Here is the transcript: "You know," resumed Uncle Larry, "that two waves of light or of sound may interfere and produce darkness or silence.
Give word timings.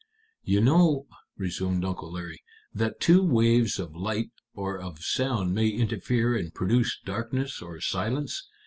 "You 0.43 0.61
know," 0.61 1.05
resumed 1.37 1.85
Uncle 1.85 2.11
Larry, 2.13 2.41
"that 2.73 2.99
two 2.99 3.21
waves 3.21 3.77
of 3.77 3.95
light 3.95 4.31
or 4.55 4.79
of 4.79 5.03
sound 5.03 5.53
may 5.53 5.69
interfere 5.69 6.35
and 6.35 6.51
produce 6.51 6.99
darkness 7.05 7.61
or 7.61 7.79
silence. 7.81 8.49